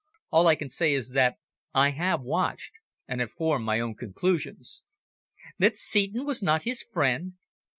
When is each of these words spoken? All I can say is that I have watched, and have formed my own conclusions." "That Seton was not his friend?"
All 0.31 0.47
I 0.47 0.55
can 0.55 0.71
say 0.71 0.93
is 0.93 1.11
that 1.11 1.35
I 1.75 1.91
have 1.91 2.21
watched, 2.23 2.73
and 3.07 3.21
have 3.21 3.29
formed 3.29 3.65
my 3.67 3.79
own 3.79 3.93
conclusions." 3.93 4.81
"That 5.59 5.77
Seton 5.77 6.25
was 6.25 6.41
not 6.41 6.63
his 6.63 6.81
friend?" 6.81 7.33